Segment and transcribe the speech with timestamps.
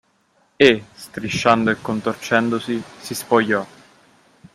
[0.55, 3.63] E, strisciando e contorcendosi, si spogliò